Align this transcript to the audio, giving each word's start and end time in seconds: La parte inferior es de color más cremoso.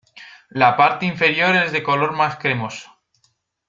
La 0.49 0.75
parte 0.75 1.05
inferior 1.05 1.55
es 1.55 1.71
de 1.71 1.83
color 1.83 2.13
más 2.13 2.37
cremoso. 2.37 2.89